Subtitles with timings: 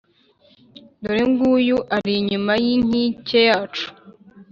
[1.03, 3.85] Dore nguyu ari inyuma y’inkike yacu,